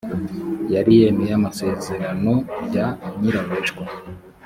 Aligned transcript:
yari 0.73 0.91
yemeye 1.01 1.31
amasezerano 1.39 2.33
bya 2.67 2.87
nyirarureshwa 3.19 3.83